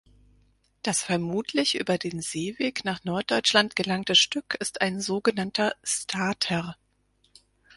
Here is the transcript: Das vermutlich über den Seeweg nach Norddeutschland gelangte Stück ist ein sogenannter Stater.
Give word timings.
Das 0.81 1.03
vermutlich 1.03 1.79
über 1.79 1.99
den 1.99 2.21
Seeweg 2.23 2.83
nach 2.85 3.03
Norddeutschland 3.03 3.75
gelangte 3.75 4.15
Stück 4.15 4.55
ist 4.59 4.81
ein 4.81 4.99
sogenannter 4.99 5.75
Stater. 5.83 6.75